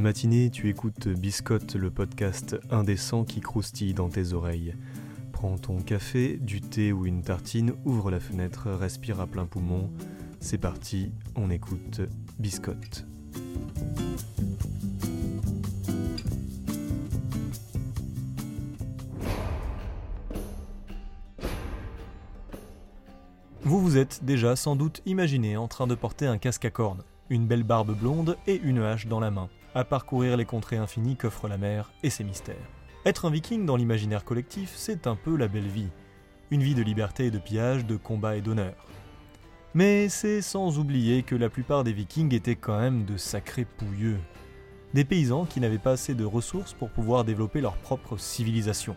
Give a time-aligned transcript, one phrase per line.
[0.00, 4.74] matinée, tu écoutes Biscotte, le podcast indécent qui croustille dans tes oreilles.
[5.32, 9.90] Prends ton café, du thé ou une tartine, ouvre la fenêtre, respire à plein poumon.
[10.40, 12.00] C'est parti, on écoute
[12.38, 13.06] Biscotte.
[23.62, 27.02] Vous vous êtes déjà sans doute imaginé en train de porter un casque à cornes,
[27.30, 31.16] une belle barbe blonde et une hache dans la main, à parcourir les contrées infinies
[31.16, 32.56] qu'offre la mer et ses mystères.
[33.04, 35.88] Être un viking dans l'imaginaire collectif, c'est un peu la belle vie.
[36.50, 38.74] Une vie de liberté et de pillage, de combat et d'honneur.
[39.74, 44.18] Mais c'est sans oublier que la plupart des vikings étaient quand même de sacrés pouilleux.
[44.94, 48.96] Des paysans qui n'avaient pas assez de ressources pour pouvoir développer leur propre civilisation.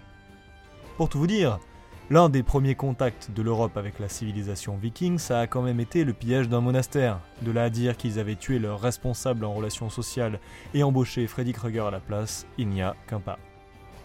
[0.98, 1.60] Pour tout vous dire,
[2.10, 6.04] L'un des premiers contacts de l'Europe avec la civilisation viking, ça a quand même été
[6.04, 7.20] le pillage d'un monastère.
[7.42, 10.40] De là à dire qu'ils avaient tué leur responsable en relations sociales
[10.74, 13.40] et embauché Freddy Krueger à la place, il n'y a qu'un pas.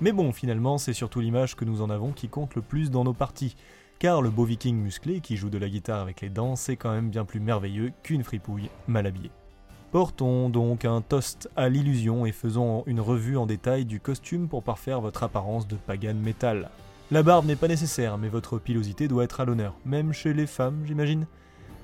[0.00, 3.02] Mais bon, finalement, c'est surtout l'image que nous en avons qui compte le plus dans
[3.02, 3.56] nos parties,
[3.98, 6.92] car le beau viking musclé qui joue de la guitare avec les dents, c'est quand
[6.92, 9.30] même bien plus merveilleux qu'une fripouille mal habillée.
[9.90, 14.62] Portons donc un toast à l'illusion et faisons une revue en détail du costume pour
[14.62, 16.70] parfaire votre apparence de pagan metal.
[17.12, 20.48] La barbe n'est pas nécessaire, mais votre pilosité doit être à l'honneur, même chez les
[20.48, 21.28] femmes, j'imagine.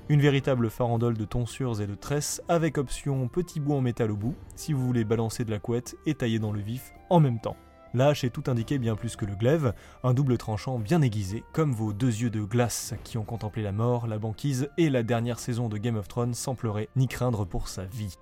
[0.09, 4.17] Une véritable farandole de tonsures et de tresses, avec option petit bout en métal au
[4.17, 7.39] bout, si vous voulez balancer de la couette et tailler dans le vif en même
[7.39, 7.55] temps.
[7.93, 11.71] Là, est tout indiqué bien plus que le glaive, un double tranchant bien aiguisé, comme
[11.71, 15.39] vos deux yeux de glace qui ont contemplé la mort, la banquise et la dernière
[15.39, 18.17] saison de Game of Thrones sans pleurer ni craindre pour sa vie.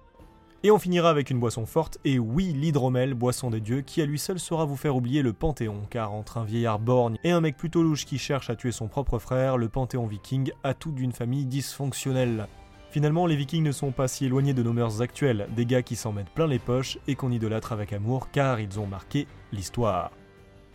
[0.63, 4.05] Et on finira avec une boisson forte, et oui, l'hydromel, boisson des dieux, qui à
[4.05, 7.41] lui seul saura vous faire oublier le Panthéon, car entre un vieillard borgne et un
[7.41, 10.91] mec plutôt louche qui cherche à tuer son propre frère, le Panthéon viking a tout
[10.91, 12.47] d'une famille dysfonctionnelle.
[12.91, 15.95] Finalement, les vikings ne sont pas si éloignés de nos mœurs actuelles, des gars qui
[15.95, 20.11] s'en mettent plein les poches et qu'on idolâtre avec amour car ils ont marqué l'histoire.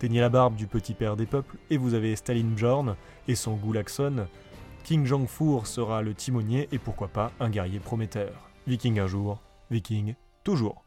[0.00, 2.96] Teignez la barbe du petit père des peuples et vous avez Stalin Bjorn
[3.28, 4.26] et son Gulakson.
[4.82, 8.50] King Jong-Fur sera le timonier et pourquoi pas un guerrier prometteur.
[8.66, 9.40] Viking un jour,
[9.70, 10.84] Viking, toujours.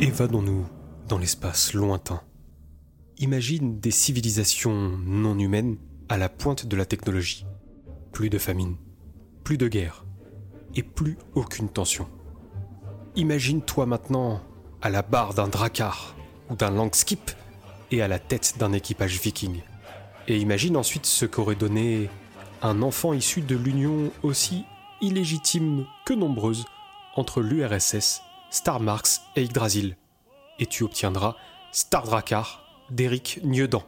[0.00, 0.66] Évadons-nous
[1.08, 2.20] dans l'espace lointain.
[3.18, 5.78] Imagine des civilisations non humaines
[6.08, 7.46] à la pointe de la technologie.
[8.12, 8.76] Plus de famine,
[9.42, 10.04] plus de guerre
[10.76, 12.06] et plus aucune tension.
[13.16, 14.40] Imagine-toi maintenant
[14.82, 16.16] à la barre d'un dracar
[16.50, 17.30] ou d'un langskip
[17.92, 19.62] et à la tête d'un équipage viking.
[20.26, 22.10] Et imagine ensuite ce qu'aurait donné
[22.60, 24.64] un enfant issu de l'union aussi
[25.00, 26.64] illégitime que nombreuse
[27.14, 29.96] entre l'URSS, Star Marks et Yggdrasil.
[30.58, 31.36] Et tu obtiendras
[31.70, 33.84] Star Drakkar d'Eric Niedan.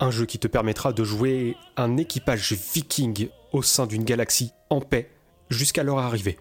[0.00, 4.80] Un jeu qui te permettra de jouer un équipage viking au sein d'une galaxie en
[4.80, 5.10] paix
[5.50, 6.38] jusqu'à leur arrivée.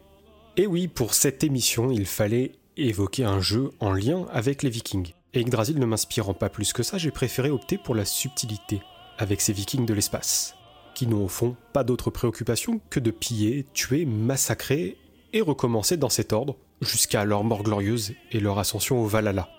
[0.55, 5.13] Et oui, pour cette émission, il fallait évoquer un jeu en lien avec les vikings.
[5.33, 8.81] Et Yggdrasil ne m'inspirant pas plus que ça, j'ai préféré opter pour la subtilité
[9.17, 10.55] avec ces vikings de l'espace,
[10.93, 14.97] qui n'ont au fond pas d'autre préoccupation que de piller, tuer, massacrer
[15.33, 19.49] et recommencer dans cet ordre jusqu'à leur mort glorieuse et leur ascension au Valhalla.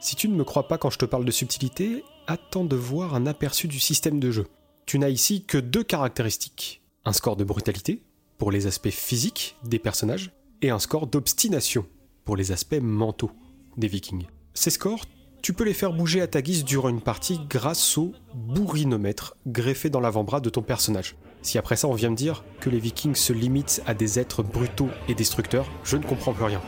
[0.00, 3.14] Si tu ne me crois pas quand je te parle de subtilité, attends de voir
[3.14, 4.46] un aperçu du système de jeu.
[4.84, 6.82] Tu n'as ici que deux caractéristiques.
[7.04, 8.02] Un score de brutalité,
[8.36, 11.86] pour les aspects physiques des personnages, et un score d'obstination
[12.24, 13.30] pour les aspects mentaux
[13.76, 14.26] des vikings.
[14.54, 15.04] Ces scores,
[15.42, 19.88] tu peux les faire bouger à ta guise durant une partie grâce au bourrinomètre greffé
[19.88, 21.16] dans l'avant-bras de ton personnage.
[21.42, 24.42] Si après ça on vient me dire que les vikings se limitent à des êtres
[24.42, 26.60] brutaux et destructeurs, je ne comprends plus rien.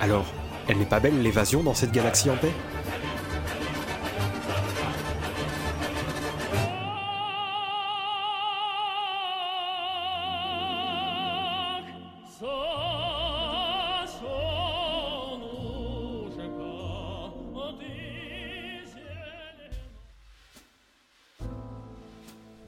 [0.00, 0.26] Alors,
[0.68, 2.52] elle n'est pas belle l'évasion dans cette galaxie en paix?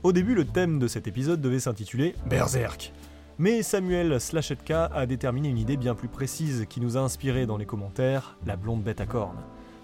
[0.05, 2.93] Au début, le thème de cet épisode devait s'intituler Berserk.
[3.39, 7.57] Mais Samuel Slachetka a déterminé une idée bien plus précise qui nous a inspiré dans
[7.57, 9.43] les commentaires, la blonde bête à cornes.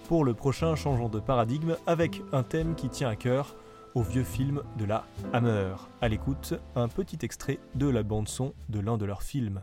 [0.08, 3.56] Pour le prochain, changeons de paradigme avec un thème qui tient à cœur
[3.94, 5.72] au vieux film de la Hammer.
[6.02, 9.62] À l'écoute, un petit extrait de la bande-son de l'un de leurs films.